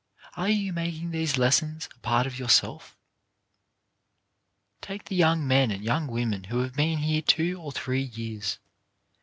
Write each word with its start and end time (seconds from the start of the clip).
Are 0.35 0.49
you 0.49 0.73
making 0.73 1.11
these 1.11 1.37
lessons 1.37 1.87
a 1.95 1.99
part 1.99 2.25
of 2.25 2.39
yourself? 2.39 2.97
Take 4.81 5.05
the 5.05 5.15
young 5.15 5.47
men 5.47 5.69
and 5.69 5.83
young 5.83 6.07
women 6.07 6.45
who 6.45 6.61
have 6.63 6.73
been 6.73 6.97
here 6.97 7.21
two 7.21 7.61
or 7.61 7.71
three 7.71 8.01
years. 8.01 8.57